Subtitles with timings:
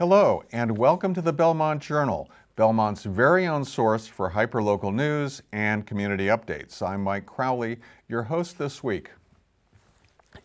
[0.00, 5.86] Hello, and welcome to the Belmont Journal, Belmont's very own source for hyperlocal news and
[5.86, 6.80] community updates.
[6.80, 7.76] I'm Mike Crowley,
[8.08, 9.10] your host this week.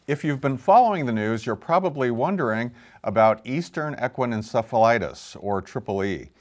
[0.07, 2.73] If you've been following the news, you're probably wondering
[3.05, 6.31] about Eastern equine encephalitis, or Triple E,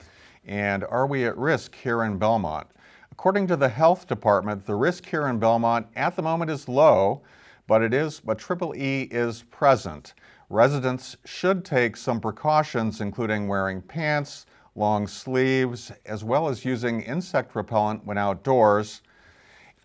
[0.44, 2.66] and are we at risk here in Belmont?
[3.12, 7.22] According to the health department, the risk here in Belmont at the moment is low,
[7.68, 10.14] but it is but Triple E is present.
[10.50, 17.54] Residents should take some precautions, including wearing pants, long sleeves, as well as using insect
[17.54, 19.00] repellent when outdoors.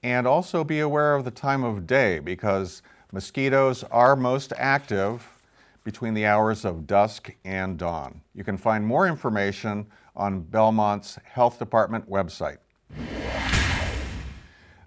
[0.03, 5.27] And also be aware of the time of day because mosquitoes are most active
[5.83, 8.21] between the hours of dusk and dawn.
[8.35, 12.57] You can find more information on Belmont's Health Department website.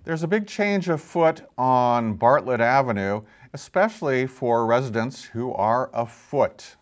[0.05, 6.75] There's a big change afoot on Bartlett Avenue, especially for residents who are afoot.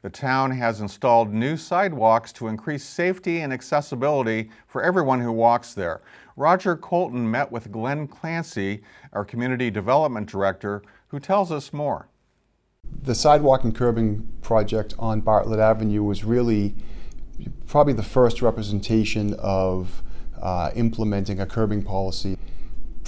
[0.00, 5.74] The town has installed new sidewalks to increase safety and accessibility for everyone who walks
[5.74, 6.00] there.
[6.36, 12.08] Roger Colton met with Glenn Clancy, our Community Development Director, who tells us more.
[13.02, 16.74] The sidewalk and curbing project on Bartlett Avenue was really
[17.66, 20.02] probably the first representation of
[20.40, 22.38] uh, implementing a curbing policy.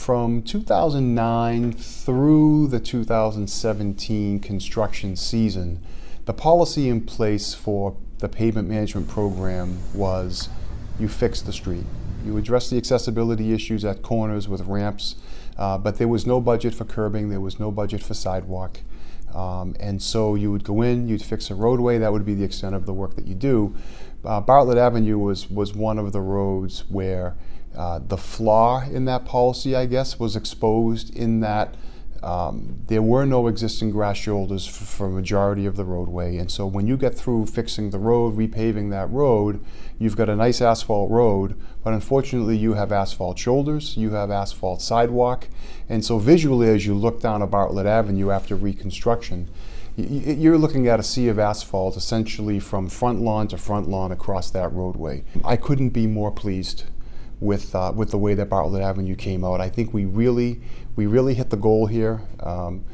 [0.07, 5.83] From 2009 through the 2017 construction season,
[6.27, 10.49] the policy in place for the pavement management program was
[11.01, 11.87] you fix the street.
[12.25, 15.17] You address the accessibility issues at corners with ramps,
[15.59, 18.79] uh, but there was no budget for curbing, there was no budget for sidewalk.
[19.35, 22.45] Um, and so you would go in, you'd fix a roadway, that would be the
[22.45, 23.75] extent of the work that you do.
[24.25, 27.35] Uh, Bartlett Avenue was, was one of the roads where
[27.77, 31.75] uh, the flaw in that policy, I guess, was exposed in that
[32.23, 36.39] um, there were no existing grass shoulders for, for, a majority of the roadway.
[36.39, 39.63] And so when you get through fixing the road, repaving that road,
[39.99, 44.83] you've got a nice asphalt road, but unfortunately you have asphalt shoulders, you have asphalt
[44.83, 45.49] sidewalk.
[45.89, 49.49] And so visually, as you look down a Bartlett Avenue after reconstruction,
[49.97, 54.51] you're looking at a sea of asphalt essentially from front lawn to front lawn across
[54.51, 55.25] that roadway.
[55.45, 56.85] I couldn't be more pleased
[57.41, 59.61] with uh, with the way that Bartlett Avenue came out.
[59.61, 60.61] I think we really
[60.95, 62.23] we really hit the goal here.
[62.41, 62.85] Um,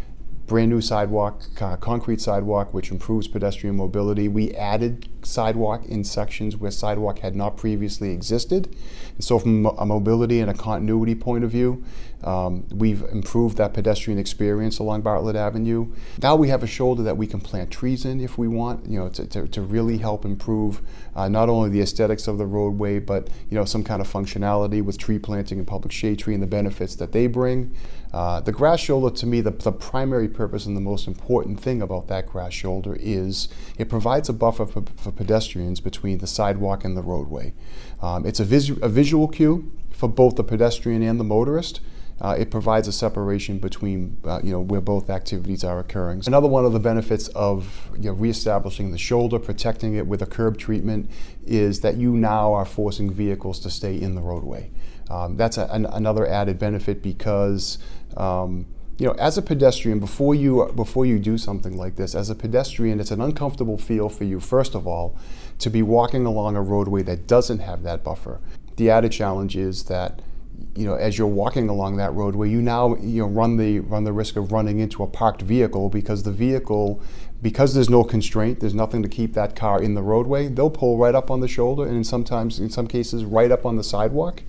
[0.47, 4.29] brand new sidewalk, uh, concrete sidewalk, which improves pedestrian mobility.
[4.29, 8.75] We added sidewalk in sections where sidewalk had not previously existed.
[9.15, 11.85] And so, from a mobility and a continuity point of view,
[12.25, 15.93] um, we've improved that pedestrian experience along Bartlett Avenue.
[16.23, 18.99] Now we have a shoulder that we can plant trees in if we want, you
[18.99, 20.81] know, to, to, to really help improve
[21.17, 24.83] uh, not only the aesthetics of the roadway, but you know, some kind of functionality
[24.83, 27.75] with tree planting and public shade tree and the benefits that they bring.
[28.13, 31.81] Uh, the grass shoulder, to me, the, the primary purpose and the most important thing
[31.81, 36.85] about that grass shoulder is it provides a buffer for, for pedestrians between the sidewalk
[36.85, 37.55] and the roadway.
[38.03, 41.81] Um, it's a, vis- a visual cue for both the pedestrian and the motorist.
[42.21, 46.23] Uh, it provides a separation between uh, you know where both activities are occurring.
[46.25, 50.27] Another one of the benefits of you know, reestablishing the shoulder, protecting it with a
[50.27, 51.11] curb treatment,
[51.45, 54.71] is that you now are forcing vehicles to stay in the roadway.
[55.11, 57.79] Um, that's a, an, another added benefit because
[58.17, 58.67] um,
[58.99, 62.35] you know, as a pedestrian, before you before you do something like this, as a
[62.35, 64.39] pedestrian, it's an uncomfortable feel for you.
[64.39, 65.17] First of all,
[65.59, 68.41] to be walking along a roadway that doesn't have that buffer.
[68.77, 70.21] The added challenge is that
[70.77, 74.05] you know, as you're walking along that roadway, you now you know run the run
[74.05, 77.03] the risk of running into a parked vehicle because the vehicle,
[77.41, 80.49] because there's no constraint, there's nothing to keep that car in the roadway.
[80.49, 83.77] They'll pull right up on the shoulder, and sometimes in some cases right up on
[83.77, 84.43] the sidewalk.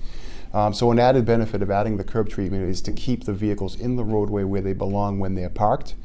[0.54, 3.80] Um, so an added benefit of adding the curb treatment is to keep the vehicles
[3.80, 5.96] in the roadway where they belong when they're parked.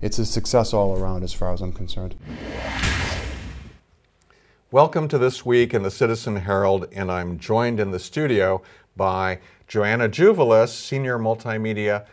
[0.00, 2.14] It's a success all around as far as I'm concerned.
[4.70, 8.62] Welcome to This Week in the Citizen Herald, and I'm joined in the studio
[8.96, 12.06] by Joanna Juvelis, Senior Multimedia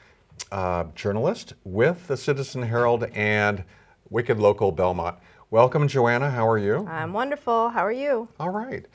[0.51, 3.63] uh, Journalist with the Citizen Herald and
[4.09, 5.17] Wicked Local Belmont.
[5.49, 6.29] Welcome, Joanna.
[6.29, 6.85] How are you?
[6.89, 7.69] I'm wonderful.
[7.69, 8.27] How are you?
[8.37, 8.85] All right.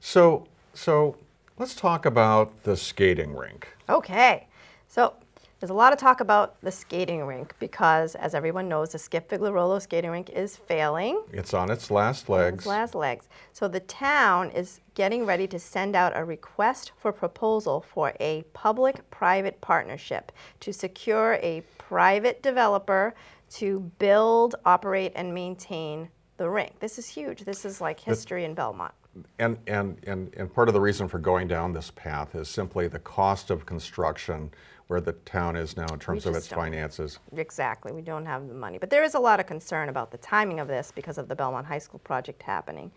[0.00, 1.18] So, so
[1.58, 3.68] let's talk about the skating rink.
[3.90, 4.46] Okay.
[4.86, 5.12] So
[5.60, 9.28] there's a lot of talk about the skating rink because, as everyone knows, the Skip
[9.28, 11.22] Vigliarolo skating rink is failing.
[11.30, 12.60] It's on its last legs.
[12.60, 13.28] Its last legs.
[13.52, 18.44] So the town is getting ready to send out a request for proposal for a
[18.54, 23.14] public-private partnership to secure a private developer
[23.50, 26.78] to build, operate, and maintain the rink.
[26.80, 27.44] This is huge.
[27.44, 28.94] This is like history in Belmont.
[29.38, 32.86] And, and, and, and part of the reason for going down this path is simply
[32.88, 34.50] the cost of construction
[34.88, 36.58] where the town is now in terms of its don't.
[36.58, 37.18] finances.
[37.36, 38.78] Exactly, we don't have the money.
[38.78, 41.36] But there is a lot of concern about the timing of this because of the
[41.36, 42.90] Belmont High School project happening.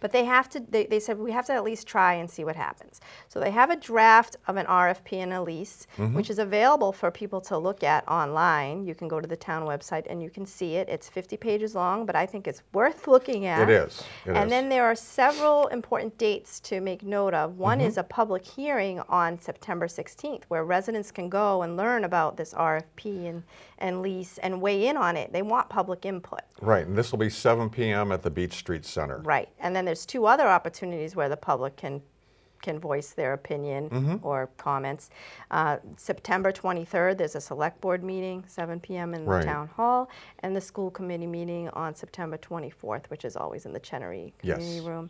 [0.00, 2.44] But they have to, they, they said we have to at least try and see
[2.44, 3.00] what happens.
[3.28, 6.14] So they have a draft of an RFP and a lease, Mm-hmm.
[6.14, 8.84] which is available for people to look at online.
[8.86, 10.88] You can go to the town website and you can see it.
[10.88, 13.68] It's 50 pages long, but I think it's worth looking at.
[13.68, 14.50] It is, it and is.
[14.50, 17.56] then there are several important dates to make note of.
[17.56, 17.86] One Mm-hmm.
[17.88, 22.52] is a public hearing on September 16th where residents can go and learn about this
[22.54, 23.42] RFP and,
[23.78, 25.32] and lease and weigh in on it.
[25.32, 26.40] They want public input.
[26.60, 28.12] Right, and this will be 7 p.m.
[28.12, 29.18] at the Beach Street Center.
[29.18, 29.48] Right.
[29.60, 32.02] And then there's two other opportunities where the public can
[32.60, 34.16] can voice their opinion Mm-hmm.
[34.26, 35.10] or comments.
[35.52, 39.14] Uh, September 23rd, there's a select board meeting, 7 p.m.
[39.14, 39.44] in the Right.
[39.44, 40.10] town hall,
[40.40, 44.74] and the school committee meeting on September 24th, which is always in the Chenery Community
[44.74, 44.84] Yes.
[44.84, 45.08] Room.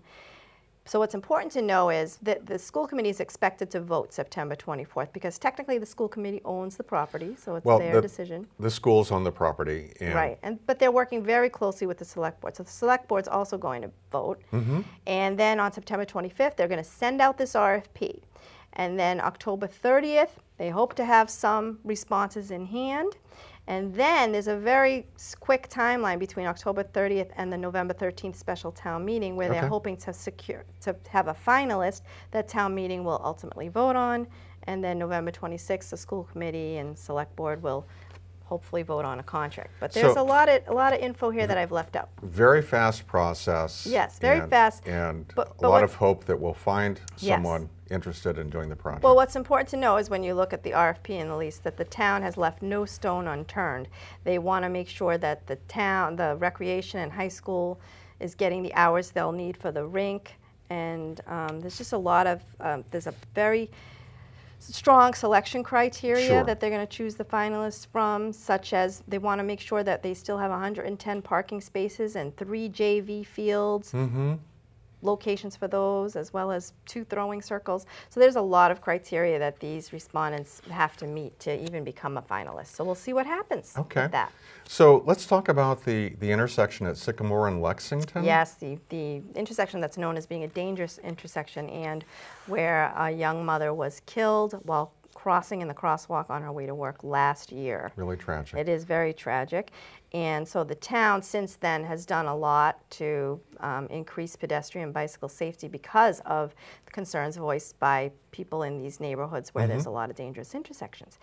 [0.89, 4.57] So what's important to know is that the school committee is expected to vote September
[4.57, 8.47] 24th because technically the school committee owns the property, so it's Well, their the, decision.
[8.59, 9.93] the school's on the property.
[10.01, 12.57] And Right, and but they're working very closely with the select board.
[12.57, 14.41] So the select board's also going to vote.
[14.51, 14.81] Mm-hmm.
[15.07, 18.23] And then on September 25th, they're going to send out this RFP.
[18.79, 23.15] And then October 30th, they hope to have some responses in hand.
[23.67, 25.07] And then there's a very
[25.41, 29.61] quick timeline between October 30th and the November 13th special town meeting where Okay.
[29.61, 34.27] they're hoping to secure to have a finalist that town meeting will ultimately vote on.
[34.63, 37.85] And then November 26th, the school committee and select board will
[38.45, 39.71] hopefully vote on a contract.
[39.81, 42.09] But there's So- a lot of a lot of info here that I've left out.
[42.23, 43.87] Very fast process.
[43.87, 44.87] Yes, very and- fast.
[44.89, 47.37] And But- a lot of hope that we'll find Yes.
[47.37, 49.03] someone interested in doing the project.
[49.05, 51.59] Well, what's important to know is when you look at the RFP and the lease,
[51.59, 53.89] that the town has left no stone unturned.
[54.25, 57.81] They want to make sure that the town, the recreation and high school
[58.21, 60.35] is getting the hours they'll need for the rink.
[60.71, 63.71] And um, there's just a lot of, um, there's a very
[64.59, 66.45] strong selection criteria Sure.
[66.45, 69.83] that they're going to choose the finalists from, such as they want to make sure
[69.83, 74.35] that they still have 110 parking spaces and three JV fields mm-hmm.
[75.03, 77.87] Locations for those, as well as two throwing circles.
[78.09, 82.17] So there's a lot of criteria that these respondents have to meet to even become
[82.17, 82.69] a finalist.
[82.69, 84.03] So we'll see what happens Okay.
[84.03, 84.33] with that.
[84.67, 88.25] So let's talk about the, the intersection at Sycamore and Lexington.
[88.25, 92.05] Yes, the, the intersection that's known as being a dangerous intersection and
[92.47, 96.75] where a young mother was killed while crossing in the crosswalk on her way to
[96.75, 97.91] work last year.
[97.97, 98.59] Really tragic.
[98.59, 99.73] It is very tragic.
[100.15, 105.29] And so the town since then has done a lot to um, increase pedestrian bicycle
[105.29, 106.55] safety because of
[106.87, 111.19] the concerns voiced by people in these neighborhoods where there's a lot of dangerous intersections.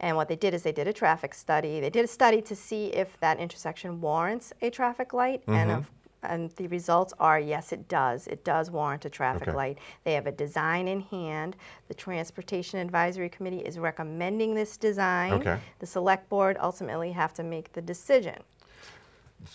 [0.00, 1.80] And what they did is they did a traffic study.
[1.80, 5.42] They did a study to see if that intersection warrants a traffic light.
[5.48, 5.90] And, of,
[6.22, 8.26] and the results are yes, it does.
[8.26, 9.56] It does warrant a traffic Okay.
[9.56, 9.78] light.
[10.04, 11.56] They have a design in hand.
[11.88, 15.32] The Transportation Advisory Committee is recommending this design.
[15.34, 15.58] Okay.
[15.78, 18.36] The select board ultimately have to make the decision.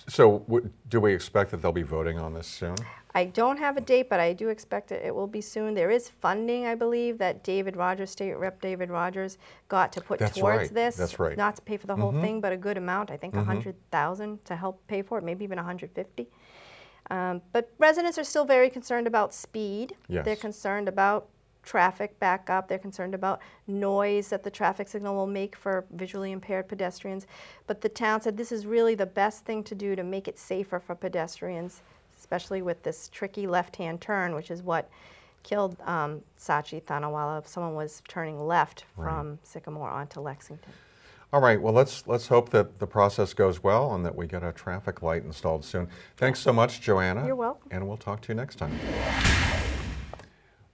[0.07, 2.75] So w- do we expect that they'll be voting on this soon?
[3.15, 5.75] I don't have a date, but I do expect it, it will be soon.
[5.75, 9.37] There is funding, I believe, that David Rogers, State Rep David Rogers,
[9.67, 10.73] got to put That's towards right.
[10.73, 10.95] this.
[10.95, 11.37] That's right.
[11.37, 12.21] Not to pay for the whole mm-hmm.
[12.21, 13.45] thing, but a good amount, I think a mm-hmm.
[13.45, 16.27] hundred thousand to help pay for it, maybe even a hundred fifty.
[17.09, 19.95] Um, but residents are still very concerned about speed.
[20.07, 20.25] Yes.
[20.25, 21.27] They're concerned about
[21.63, 22.67] traffic backup.
[22.67, 27.25] They're concerned about noise that the traffic signal will make for visually impaired pedestrians.
[27.67, 30.37] But the town said this is really the best thing to do to make it
[30.37, 31.81] safer for pedestrians,
[32.17, 34.89] especially with this tricky left-hand turn, which is what
[35.43, 37.39] killed um, Sachi Thanawala.
[37.39, 40.73] If someone was turning left from Sycamore onto Lexington.
[41.33, 44.43] All right, well, let's, let's hope that the process goes well and that we get
[44.43, 45.87] a traffic light installed soon.
[46.15, 47.25] Thanks so much, Joanna.
[47.25, 47.67] You're welcome.
[47.71, 48.79] And we'll talk to you next time.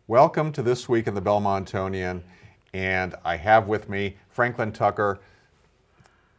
[0.07, 2.23] Welcome to This Week in the Belmontonian.
[2.73, 5.19] And I have with me Franklin Tucker,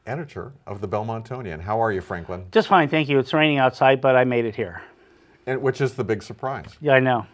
[0.04, 1.62] editor of the Belmontonian.
[1.62, 2.44] How are you, Franklin?
[2.52, 3.18] Just fine, thank you.
[3.18, 4.82] It's raining outside, but I made it here.
[5.46, 6.76] And, which is the big surprise.
[6.82, 7.26] Yeah, I know.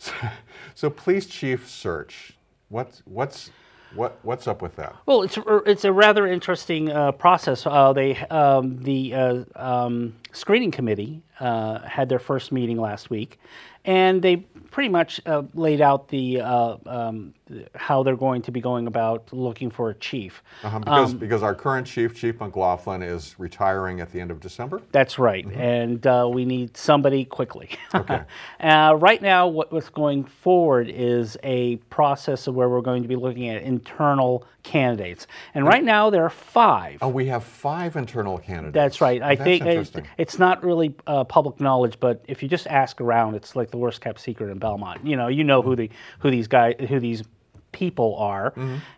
[0.74, 2.32] So, police chief search.
[2.70, 3.50] What's, what's,
[3.94, 4.94] what, what's up with that?
[5.06, 7.66] Well, it's it's a rather interesting uh, process.
[7.66, 13.38] Uh, they um, the uh, um, screening committee uh, had their first meeting last week,
[13.84, 14.36] and they
[14.70, 17.34] pretty much uh, laid out the uh, um,
[17.74, 20.42] how they're going to be going about looking for a chief.
[20.62, 24.40] Uh-huh, Um, because, because our current chief, Chief McLaughlin, is retiring at the end of
[24.40, 24.82] December.
[24.92, 27.70] That's right, and uh, we need somebody quickly.
[27.94, 28.22] Okay.
[28.60, 33.08] uh, right now, what, what's going forward is a process of where we're going to
[33.08, 36.98] be looking at internal candidates, and right now there are five.
[37.02, 38.74] Oh, we have five internal candidates.
[38.74, 39.22] That's right.
[39.22, 40.06] I That's think it, interesting.
[40.20, 43.78] It's not really uh, public knowledge, but if you just ask around, it's like the
[43.78, 45.00] worst kept secret in Belmont.
[45.02, 47.22] You know, you know who the who these guys who these
[47.72, 48.52] people are,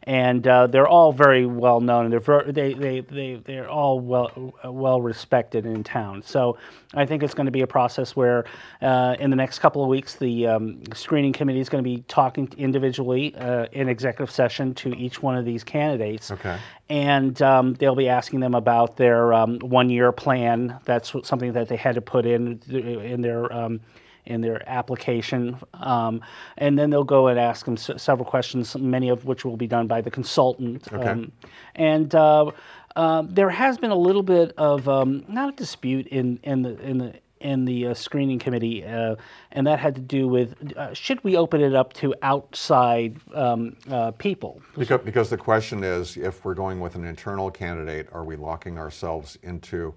[0.05, 2.11] and uh, they're all very well known.
[2.11, 6.23] They're ver- they they they they're all well well respected in town.
[6.23, 6.59] So
[6.95, 8.45] I think it's going to be a process where
[8.81, 12.03] uh, in the next couple of weeks the um, screening committee is going to be
[12.09, 16.31] talking individually uh, in executive session to each one of these candidates.
[16.31, 16.59] Okay.
[16.89, 20.79] And um, they'll be asking them about their um, one-year plan.
[20.85, 23.81] That's something that they had to put in in their um,
[24.27, 26.21] in their application, um,
[26.59, 29.67] and then they'll go and ask them s- several questions, many of which will be
[29.67, 30.93] done by the consultant.
[30.93, 31.31] Okay.
[31.75, 32.51] and uh,
[32.97, 36.79] uh, there has been a little bit of um, not a dispute in in the
[36.81, 39.17] in the in the uh, screening committee, uh,
[39.51, 43.77] and that had to do with uh, should we open it up to outside um,
[43.91, 44.63] uh, people?
[44.79, 48.79] Because, because the question is, if we're going with an internal candidate, are we locking
[48.79, 49.95] ourselves into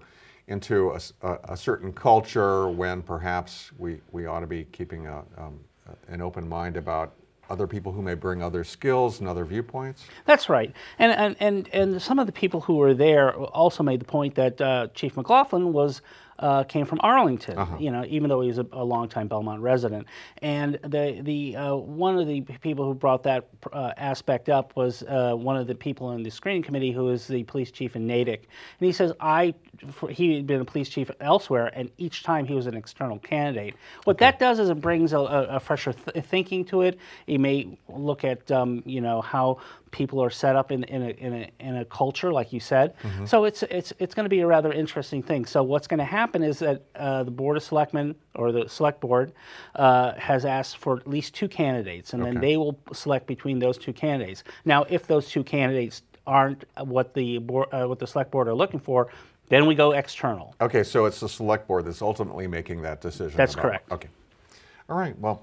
[0.48, 5.58] into a certain culture when perhaps we, we ought to be keeping a, um,
[6.08, 7.14] an open mind about
[7.48, 10.04] other people who may bring other skills and other viewpoints?
[10.24, 14.00] That's right, and and and, and some of the people who were there also made
[14.00, 16.02] the point that uh, Chief McLaughlin was.
[16.38, 20.06] Uh, came from Arlington, you know, even though he was a, a longtime Belmont resident.
[20.42, 25.02] And the the uh, one of the people who brought that uh, aspect up was
[25.02, 28.06] uh, one of the people in the screening committee who is the police chief in
[28.06, 28.48] Natick.
[28.78, 29.54] And he says, I,
[29.90, 33.18] for, he had been a police chief elsewhere, and each time he was an external
[33.18, 33.74] candidate.
[34.04, 36.98] What that does is it brings a, a, a fresher th- thinking to it.
[37.26, 39.58] He may look at, um, you know, how
[39.96, 42.92] people are set up in, in, a, in, a, in a culture, like you said.
[43.24, 45.46] So it's, it's, it's going to be a rather interesting thing.
[45.46, 49.00] So what's going to happen is that uh, the Board of Selectmen or the Select
[49.00, 49.32] Board
[49.74, 53.78] uh, has asked for at least two candidates, and then they will select between those
[53.78, 54.44] two candidates.
[54.66, 58.54] Now, if those two candidates aren't what the board, uh, what the Select Board are
[58.54, 59.08] looking for,
[59.48, 60.54] then we go external.
[60.60, 63.36] Okay, so it's the select board that's ultimately making that decision.
[63.36, 63.92] That's about- correct.
[63.92, 64.08] Okay.
[64.90, 65.42] All right, well,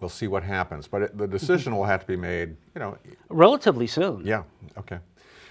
[0.00, 2.96] we'll see what happens, but it- the decision will have to be made, you know,
[3.28, 4.24] Relatively soon.
[4.26, 4.42] Yeah,
[4.78, 4.98] okay.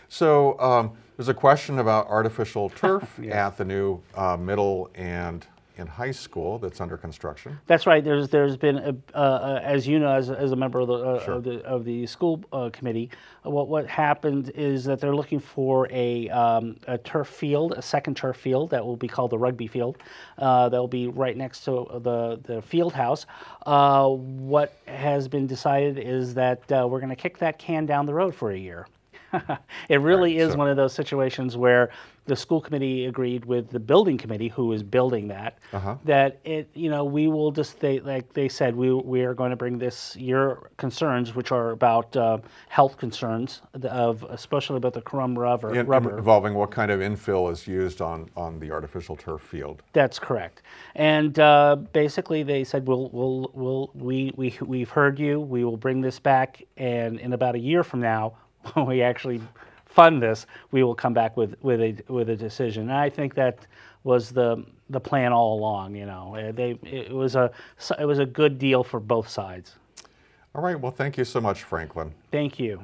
[0.10, 5.46] So um, there's a question about artificial turf at the new uh, middle and
[5.80, 7.60] in high school that's under construction.
[7.68, 8.04] That's right.
[8.04, 11.36] There's there's been a, uh, as you know as, as a member of the uh,
[11.36, 13.10] of the of the school uh, committee,
[13.46, 17.82] uh, what what happened is that they're looking for a, um, a turf field, a
[17.82, 19.98] second turf field that will be called the rugby field.
[20.38, 23.26] Uh, that will be right next to the the field house.
[23.66, 28.06] Uh, what has been decided is that uh, we're going to kick that can down
[28.06, 28.88] the road for a year.
[29.90, 31.90] it really is so- one of those situations where
[32.26, 35.96] the school committee agreed with the building committee, who is building that, Uh-huh.
[36.04, 39.50] that it, you know, we will just they like they said we we are going
[39.52, 45.02] to bring this your concerns, which are about uh, health concerns of especially about the
[45.02, 45.74] crumb rubber.
[45.74, 46.18] In- rubber.
[46.18, 49.82] Involving what kind of infill is used on, on the artificial turf field.
[49.94, 50.64] That's correct.
[50.96, 55.40] And uh, basically, they said, "We'll, we'll, we'll, we, we, we've heard you.
[55.40, 58.34] We will bring this back, and in about a year from now,
[58.74, 59.42] when we actually
[59.86, 63.34] fund this, we will come back with, with a, with a decision." And I think
[63.36, 63.66] that
[64.04, 65.96] was the, the plan all along.
[65.96, 67.52] You know, Uh, they, it was a,
[68.00, 69.76] it was a good deal for both sides.
[70.56, 72.14] All right, well, thank you so much, Franklin.
[72.32, 72.82] Thank you.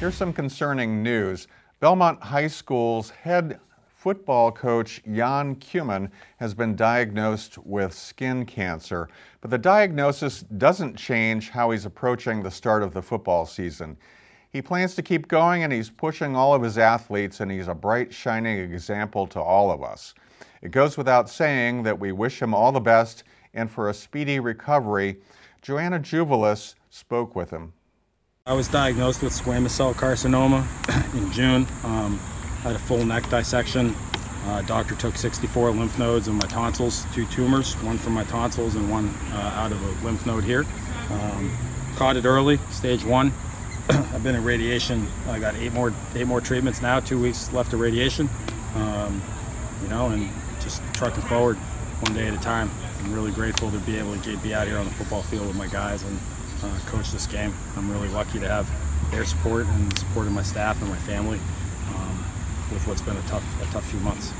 [0.00, 1.48] Here's some concerning news.
[1.80, 3.60] Belmont High School's head
[3.98, 9.08] football coach Yann Kumin has been diagnosed with skin cancer,
[9.40, 13.96] but the diagnosis doesn't change how he's approaching the start of the football season.
[14.50, 17.74] He plans to keep going and he's pushing all of his athletes, and he's a
[17.74, 20.14] bright, shining example to all of us.
[20.62, 23.24] It goes without saying that we wish him all the best
[23.54, 25.18] and for a speedy recovery.
[25.62, 27.72] Joanna Juvelis spoke with him.
[28.46, 30.64] I was diagnosed with squamous cell carcinoma
[31.14, 31.66] in June.
[31.84, 32.18] Um,
[32.60, 33.94] I had a full neck dissection.
[34.46, 38.76] Uh, doctor took 64 lymph nodes and my tonsils, two tumors, one from my tonsils
[38.76, 40.64] and one uh, out of a lymph node here.
[41.10, 41.54] Um,
[41.96, 43.32] caught it early, stage one.
[43.90, 45.06] I've been in radiation.
[45.28, 47.00] I got eight more eight more treatments now.
[47.00, 48.28] Two weeks left of radiation.
[48.74, 49.22] Um,
[49.82, 50.28] you know, and
[50.60, 52.70] just trucking forward one day at a time.
[53.00, 55.46] I'm really grateful to be able to get, be out here on the football field
[55.46, 56.18] with my guys and
[56.62, 57.54] uh, coach this game.
[57.76, 58.70] I'm really lucky to have
[59.10, 61.38] their support and the support of my staff and my family
[61.94, 62.18] um,
[62.70, 64.32] with what's been a tough a tough few months.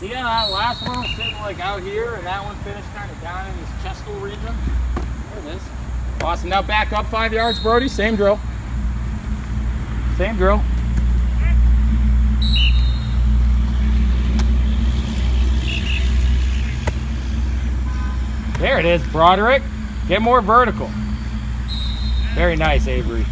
[0.00, 3.10] See yeah, that last one was sitting like out here and that one finished kind
[3.10, 4.56] of down in this chestal region?
[5.44, 5.62] There it is.
[6.20, 6.48] Awesome.
[6.48, 7.88] Now back up five yards, Brody.
[7.88, 8.40] Same drill.
[10.18, 10.60] Same drill.
[18.58, 19.62] There it is, Broderick.
[20.08, 20.90] Get more vertical.
[22.34, 23.24] Very nice, Avery.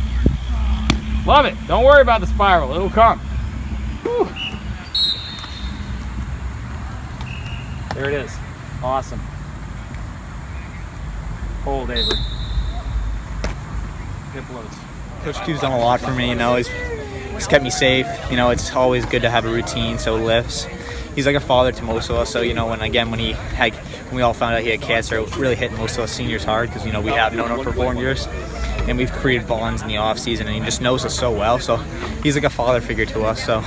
[1.27, 1.57] Love it.
[1.67, 2.73] Don't worry about the spiral.
[2.73, 3.19] It'll come.
[4.05, 4.29] Whew.
[7.97, 8.33] There it is.
[8.81, 9.19] Awesome.
[11.65, 12.17] Hold, Avery.
[14.33, 14.86] hip loads?
[15.27, 16.29] Coach Q's done a lot for me.
[16.29, 16.69] You know, he's,
[17.33, 18.07] he's kept me safe.
[18.31, 19.99] You know, it's always good to have a routine.
[19.99, 20.69] So lifts.
[21.17, 22.31] He's like a father to most of us.
[22.31, 24.81] So you know, when again when he had when we all found out he had
[24.81, 27.51] cancer, it really hit most of us seniors hard because you know we have known
[27.51, 28.29] him for four years,
[28.87, 31.59] and we've created bonds in the off season, and he just knows us so well.
[31.59, 31.79] So
[32.23, 33.45] he's like a father figure to us.
[33.45, 33.65] So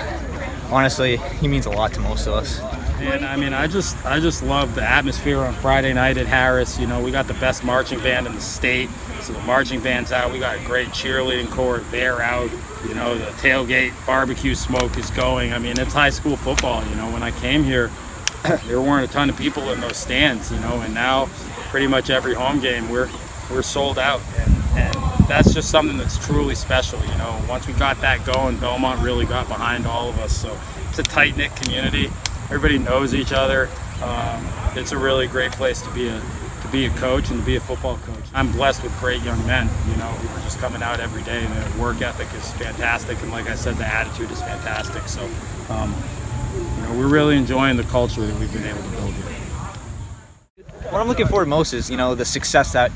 [0.72, 2.62] honestly, he means a lot to most of us.
[3.02, 6.78] And I mean, I just I just love the atmosphere on Friday night at Harris.
[6.78, 8.90] You know, we got the best marching band in the state.
[9.22, 10.34] So the marching band's out.
[10.34, 11.84] We got a great cheerleading court.
[11.92, 12.52] They're out.
[12.88, 15.54] You know, the tailgate barbecue smoke is going.
[15.54, 16.86] I mean, it's high school football.
[16.88, 17.90] You know, when I came here,
[18.66, 20.52] there weren't a ton of people in those stands.
[20.52, 21.28] You know, and now
[21.70, 23.10] pretty much every home game we're
[23.50, 24.22] we're sold out.
[24.40, 24.96] And, and
[25.28, 27.00] that's just something that's truly special.
[27.06, 30.36] You know, once we got that going, Belmont really got behind all of us.
[30.38, 30.58] So
[30.90, 32.12] it's a tight knit community
[32.50, 33.70] everybody knows each other.
[34.04, 36.22] Um, it's a really great place to be a
[36.62, 38.24] to be a coach and to be a football coach.
[38.34, 41.44] I'm blessed with great young men, you know, who are just coming out every day
[41.44, 43.22] and the work ethic is fantastic.
[43.22, 45.08] And like I said, the attitude is fantastic.
[45.08, 45.24] So,
[45.70, 45.96] um,
[46.76, 49.26] you know, we're really enjoying the culture that we've been able to build here.
[50.92, 52.92] What I'm looking forward most is, you know, the success that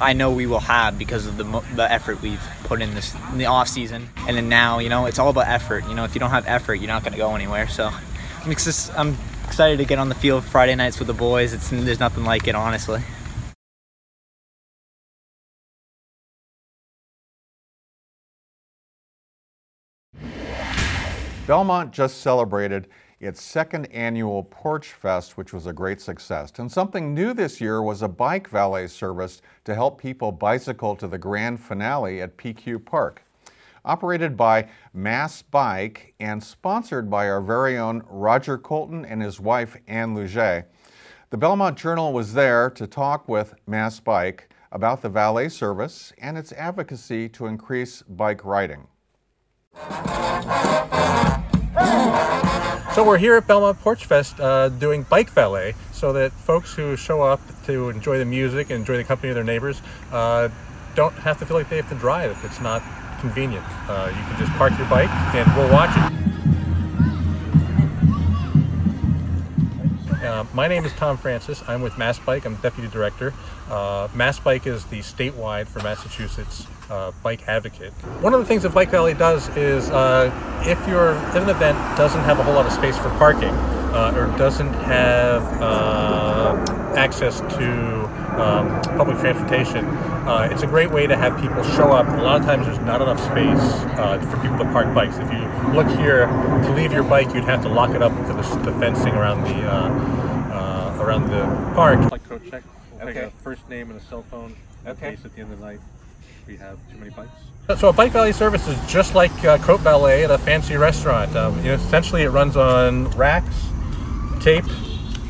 [0.00, 3.38] I know we will have because of the, the effort we've put in this in
[3.38, 5.86] the off season, and then now, you know, it's all about effort.
[5.88, 7.68] You know, if you don't have effort, you're not going to go anywhere.
[7.68, 7.90] So
[8.44, 9.16] I'm, ex- I'm
[9.46, 11.52] excited to get on the field Friday nights with the boys.
[11.52, 13.02] It's there's nothing like it, honestly.
[21.46, 22.86] Belmont just celebrated
[23.18, 26.52] its second annual Porch Fest, which was a great success.
[26.56, 31.06] And something new this year was a bike valet service to help people bicycle to
[31.06, 33.22] the grand finale at PQ Park
[33.84, 39.76] operated by Mass Bike and sponsored by our very own Roger Colton and his wife
[39.86, 40.64] Anne Luget.
[41.30, 46.36] The Belmont Journal was there to talk with Mass Bike about the valet service and
[46.36, 48.86] its advocacy to increase bike riding.
[52.94, 56.96] So we're here at Belmont Porch Fest uh, doing bike valet so that folks who
[56.96, 60.48] show up to enjoy the music and enjoy the company of their neighbors uh,
[60.96, 62.82] don't have to feel like they have to drive if it's not
[63.20, 63.64] convenient.
[63.88, 66.20] Uh, you can just park your bike and we'll watch it.
[70.24, 71.62] Uh, my name is Tom Francis.
[71.66, 72.44] I'm with Mass Bike.
[72.44, 73.32] I'm deputy director.
[73.68, 77.92] Uh, Mass Bike is the statewide for Massachusetts uh, bike advocate.
[78.20, 80.30] One of the things that Bike Valet does is uh,
[80.66, 83.54] if your if an event doesn't have a whole lot of space for parking
[83.94, 88.04] uh, or doesn't have uh, access to
[88.40, 89.86] um, public transportation,
[90.26, 92.06] uh, it's a great way to have people show up.
[92.08, 93.60] A lot of times there's not enough space
[93.98, 95.16] uh, for people to park bikes.
[95.18, 98.32] If you look here, to leave your bike, you'd have to lock it up to
[98.32, 99.88] the, the fencing around the uh,
[100.52, 102.10] uh, around the park.
[102.10, 102.62] Like code check.
[102.98, 103.24] We'll okay.
[103.24, 104.54] a first name and a cell phone.
[104.86, 105.10] Okay.
[105.16, 105.80] Case at the end of the night
[106.50, 107.30] we have too many bikes.
[107.78, 111.34] So a bike valet service is just like uh, coat valet at a fancy restaurant.
[111.36, 113.68] Um, you know, essentially, it runs on racks,
[114.40, 114.64] tape,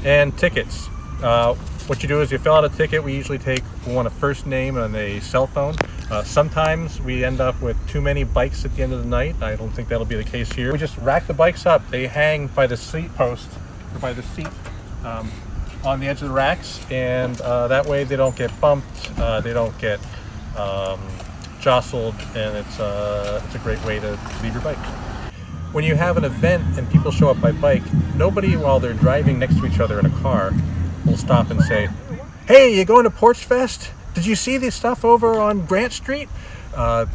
[0.05, 0.89] and tickets.
[1.23, 1.55] Uh,
[1.91, 3.03] what you do is you fill out a ticket.
[3.03, 5.75] We usually take one a first name and a cell phone.
[6.09, 9.35] Uh, sometimes we end up with too many bikes at the end of the night.
[9.43, 10.71] I don't think that'll be the case here.
[10.71, 11.83] We just rack the bikes up.
[11.91, 13.49] They hang by the seat post
[13.93, 14.47] or by the seat
[15.05, 15.33] um,
[15.85, 19.11] on the edge of the racks, and uh, that way they don't get bumped.
[19.19, 19.99] Uh, they don't get
[20.57, 21.01] um,
[21.61, 24.79] jostled, and it's uh, it's a great way to leave your bike.
[25.73, 27.83] When you have an event and people show up by bike,
[28.15, 30.53] nobody while they're driving next to each other in a car
[31.21, 31.89] stop and say,
[32.47, 33.91] "Hey, you going to Porch Fest?
[34.15, 36.29] Did you see this stuff over on Grant Street?"
[36.75, 37.07] Uh,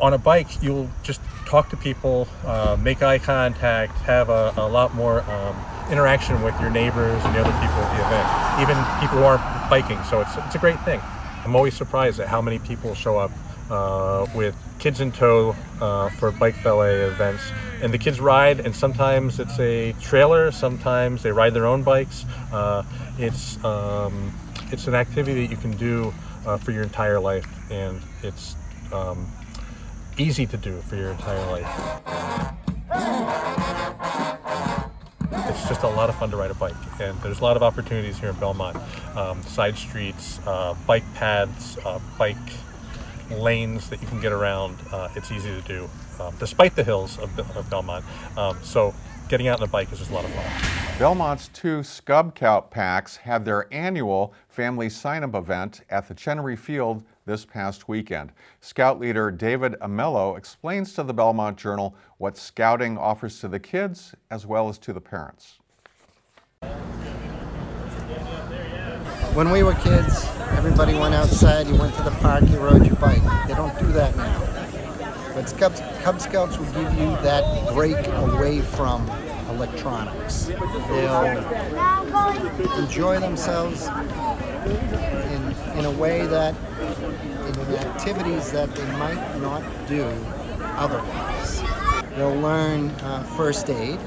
[0.00, 4.68] on a bike, you'll just talk to people, uh, make eye contact, have a, a
[4.68, 5.56] lot more um,
[5.90, 9.70] interaction with your neighbors and the other people at the event, even people who aren't
[9.70, 10.02] biking.
[10.04, 11.00] So it's, it's a great thing.
[11.44, 13.30] I'm always surprised at how many people show up
[13.70, 17.42] uh, with kids in tow uh, for bike valet events.
[17.82, 22.24] And the kids ride, and sometimes it's a trailer, sometimes they ride their own bikes.
[22.52, 22.82] Uh,
[23.18, 24.32] it's, um,
[24.70, 26.12] it's an activity that you can do
[26.46, 28.56] uh, for your entire life, and it's
[28.92, 29.26] um,
[30.18, 31.68] easy to do for your entire life.
[35.48, 37.62] It's just a lot of fun to ride a bike, and there's a lot of
[37.62, 38.76] opportunities here in Belmont.
[39.16, 42.36] Um, side streets, uh, bike paths, uh, bike
[43.40, 44.76] lanes that you can get around.
[44.92, 45.88] Uh, it's easy to do,
[46.20, 48.04] um, despite the hills of, of Belmont.
[48.36, 48.94] Um, so
[49.28, 50.98] getting out on a bike is just a lot of fun.
[50.98, 57.02] Belmont's two Cub Scout packs had their annual family sign-up event at the Chenery Field
[57.26, 58.30] this past weekend.
[58.60, 64.14] Scout leader David Amello explains to the Belmont Journal what scouting offers to the kids
[64.30, 65.58] as well as to the parents.
[69.34, 72.94] When we were kids, everybody went outside, you went to the park, you rode your
[72.94, 73.20] bike.
[73.48, 74.38] They don't do that now.
[75.34, 79.10] But Cub, Cub Scouts will give you that break away from
[79.48, 80.44] electronics.
[80.44, 81.36] They'll
[82.78, 83.88] enjoy themselves
[84.68, 90.04] in, in a way that, in activities that they might not do
[90.60, 91.60] otherwise.
[92.14, 93.98] They'll learn uh, first aid.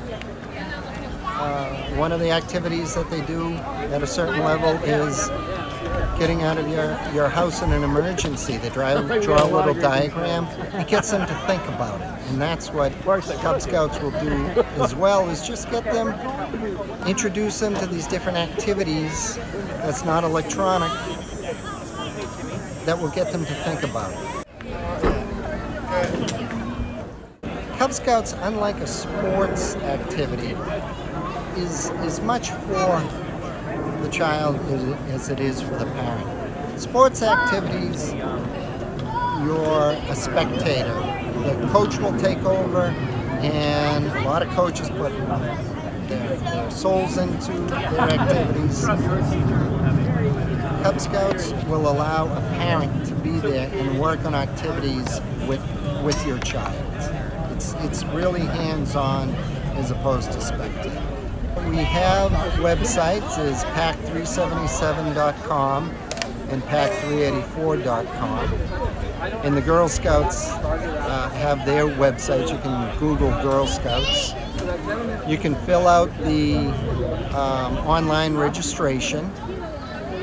[1.39, 3.53] Uh, one of the activities that they do
[3.93, 5.29] at a certain level is
[6.17, 8.57] getting out of your, your house in an emergency.
[8.57, 10.45] They draw, draw a little diagram.
[10.79, 12.07] It gets them to think about it.
[12.31, 14.31] And that's what Cub Scouts will do
[14.81, 16.07] as well, is just get them,
[17.07, 20.91] introduce them to these different activities that's not electronic,
[22.85, 24.37] that will get them to think about it.
[27.77, 30.55] Cub Scouts, unlike a sports activity,
[31.57, 33.01] is, as much for
[34.01, 34.57] the child
[35.09, 36.79] as it is for the parent.
[36.79, 40.93] Sports activities, you're a spectator.
[41.43, 42.85] The coach will take over,
[43.41, 45.11] and a lot of coaches put
[46.07, 48.85] their, their souls into their activities.
[50.83, 55.61] Cub Scouts will allow a parent to be there and work on activities with,
[56.03, 56.75] with your child.
[57.51, 59.29] It's, it's really hands-on
[59.75, 61.06] as opposed to spectator.
[61.69, 65.89] We have websites is pack377.com
[66.49, 68.53] and pack384.com.
[69.43, 72.49] And the Girl Scouts uh, have their websites.
[72.51, 74.33] You can Google Girl Scouts.
[75.29, 76.55] You can fill out the
[77.35, 79.25] um, online registration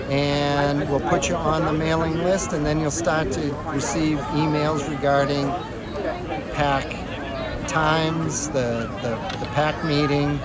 [0.09, 4.89] and we'll put you on the mailing list and then you'll start to receive emails
[4.89, 5.51] regarding
[6.55, 6.89] pack
[7.69, 10.39] times, the, the, the pack meeting,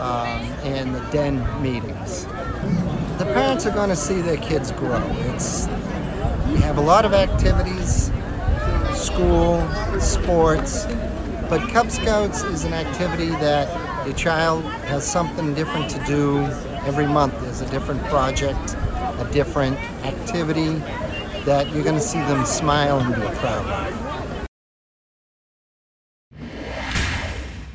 [0.00, 2.24] um, and the den meetings.
[3.18, 5.02] The parents are going to see their kids grow.
[5.34, 5.66] It's
[6.48, 8.10] we have a lot of activities,
[8.94, 9.60] school,
[10.00, 10.86] sports,
[11.48, 13.68] but Cub Scouts is an activity that
[14.08, 16.38] a child has something different to do
[16.86, 17.38] every month.
[17.42, 20.74] There's a different project, a different activity
[21.44, 24.09] that you're going to see them smile and be proud of.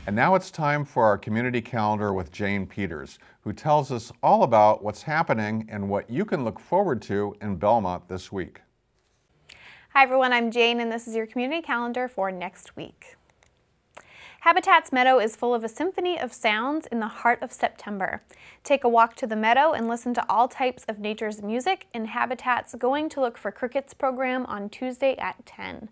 [0.08, 4.44] And now it's time for our community calendar with Jane Peters, who tells us all
[4.44, 8.62] about what's happening and what you can look forward to in Belmont this week.
[9.96, 13.16] Hi everyone, I'm Jane and this is your community calendar for next week.
[14.42, 18.22] Habitats Meadow is full of a symphony of sounds in the heart of September.
[18.64, 22.06] Take a walk to the meadow and listen to all types of nature's music in
[22.06, 25.90] Habitat's Going to Look for Crickets program on Tuesday at 10.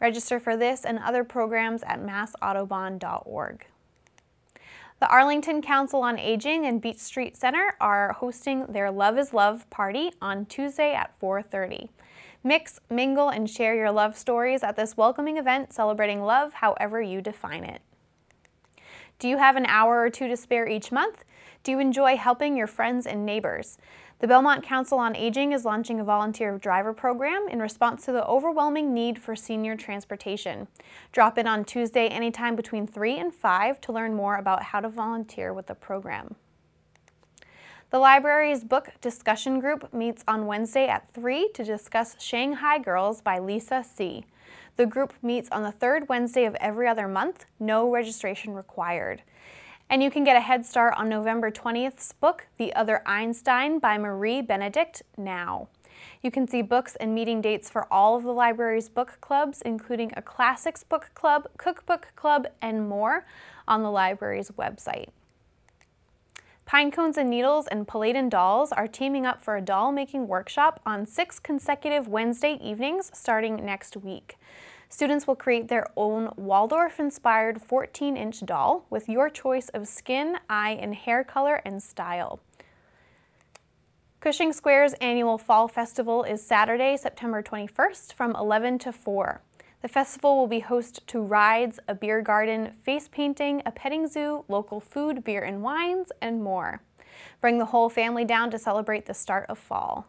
[0.00, 3.66] Register for this and other programs at massaudubon.org.
[4.98, 9.68] The Arlington Council on Aging and Beach Street Center are hosting their Love is Love
[9.68, 11.90] party on Tuesday at 4.30.
[12.42, 17.20] Mix, mingle, and share your love stories at this welcoming event celebrating love however you
[17.20, 17.82] define it.
[19.18, 21.24] Do you have an hour or two to spare each month?
[21.62, 23.78] Do you enjoy helping your friends and neighbors?
[24.18, 28.26] The Belmont Council on Aging is launching a volunteer driver program in response to the
[28.26, 30.68] overwhelming need for senior transportation.
[31.12, 34.88] Drop in on Tuesday anytime between 3 and 5 to learn more about how to
[34.88, 36.34] volunteer with the program.
[37.90, 43.38] The library's book discussion group meets on Wednesday at 3 to discuss Shanghai Girls by
[43.38, 44.24] Lisa See.
[44.76, 49.22] The group meets on the third Wednesday of every other month, no registration required.
[49.88, 53.96] And you can get a head start on November 20th's book, The Other Einstein by
[53.98, 55.68] Marie Benedict, now.
[56.22, 60.12] You can see books and meeting dates for all of the library's book clubs, including
[60.16, 63.26] a classics book club, cookbook club, and more
[63.68, 65.08] on the library's website.
[66.64, 70.80] Pine Cones and Needles and Palladia Dolls are teaming up for a doll making workshop
[70.84, 74.36] on six consecutive Wednesday evenings starting next week.
[74.88, 80.94] Students will create their own Waldorf-inspired 14-inch doll with your choice of skin, eye, and
[80.94, 82.40] hair color and style.
[84.20, 89.40] Cushing Square's annual Fall Festival is Saturday, September 21st from 11 to 4.
[89.82, 94.44] The festival will be host to rides, a beer garden, face painting, a petting zoo,
[94.48, 96.80] local food, beer and wines, and more.
[97.40, 100.06] Bring the whole family down to celebrate the start of fall.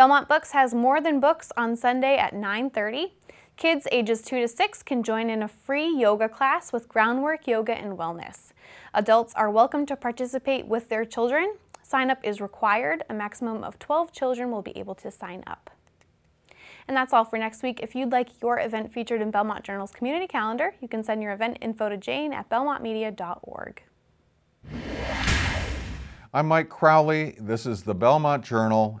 [0.00, 3.10] Belmont Books has More Than Books on Sunday at 9.30.
[3.58, 7.74] Kids ages 2 to 6 can join in a free yoga class with groundwork, yoga,
[7.74, 8.54] and wellness.
[8.94, 11.56] Adults are welcome to participate with their children.
[11.82, 13.02] Sign up is required.
[13.10, 15.68] A maximum of 12 children will be able to sign up.
[16.88, 17.80] And that's all for next week.
[17.82, 21.32] If you'd like your event featured in Belmont Journal's community calendar, you can send your
[21.32, 23.82] event info to jane at belmontmedia.org.
[26.32, 27.34] I'm Mike Crowley.
[27.40, 29.00] This is the Belmont Journal,